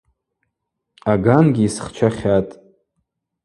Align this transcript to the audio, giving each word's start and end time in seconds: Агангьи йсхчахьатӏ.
Агангьи 1.11 1.65
йсхчахьатӏ. 1.67 2.51